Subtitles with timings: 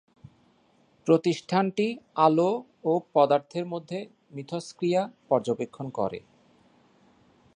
[1.07, 1.87] প্রতিষ্ঠানটি
[2.15, 2.51] আলো
[2.83, 3.99] ও পদার্থের মধ্যে
[4.31, 6.19] মিথষ্ক্রিয়া পর্যবেক্ষণ করে।